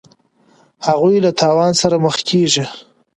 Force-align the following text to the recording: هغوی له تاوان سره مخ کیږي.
هغوی 0.87 1.15
له 1.25 1.31
تاوان 1.41 1.71
سره 1.81 1.95
مخ 2.05 2.15
کیږي. 2.29 2.65